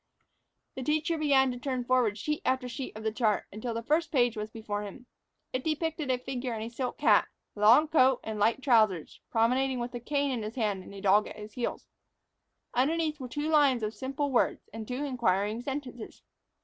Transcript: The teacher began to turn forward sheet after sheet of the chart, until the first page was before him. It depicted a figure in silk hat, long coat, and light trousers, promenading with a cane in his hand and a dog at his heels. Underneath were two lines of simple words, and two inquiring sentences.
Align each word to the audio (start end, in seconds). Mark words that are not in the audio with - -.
The 0.73 0.81
teacher 0.81 1.15
began 1.15 1.51
to 1.51 1.59
turn 1.59 1.85
forward 1.85 2.17
sheet 2.17 2.41
after 2.43 2.67
sheet 2.67 2.97
of 2.97 3.03
the 3.03 3.11
chart, 3.11 3.45
until 3.51 3.75
the 3.75 3.83
first 3.83 4.11
page 4.11 4.35
was 4.35 4.49
before 4.49 4.81
him. 4.81 5.05
It 5.53 5.63
depicted 5.63 6.09
a 6.09 6.17
figure 6.17 6.55
in 6.55 6.71
silk 6.71 6.99
hat, 7.01 7.27
long 7.53 7.87
coat, 7.87 8.19
and 8.23 8.39
light 8.39 8.63
trousers, 8.63 9.21
promenading 9.29 9.77
with 9.77 9.93
a 9.93 9.99
cane 9.99 10.31
in 10.31 10.41
his 10.41 10.55
hand 10.55 10.81
and 10.83 10.95
a 10.95 11.01
dog 11.01 11.27
at 11.27 11.35
his 11.35 11.53
heels. 11.53 11.85
Underneath 12.73 13.19
were 13.19 13.29
two 13.29 13.47
lines 13.49 13.83
of 13.83 13.93
simple 13.93 14.31
words, 14.31 14.67
and 14.73 14.87
two 14.87 15.05
inquiring 15.05 15.61
sentences. 15.61 16.23